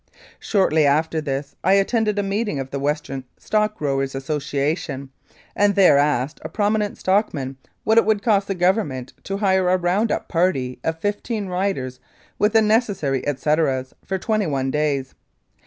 [0.39, 5.11] Shortly after this I attended a meeting of the Western Stock Growers' Association,
[5.55, 9.77] and there asked a prominent stockman what it would cost the Government to hire a
[9.77, 11.99] round up party of fifteen riders,
[12.39, 15.13] with the necessary etceteras, for twenty one days.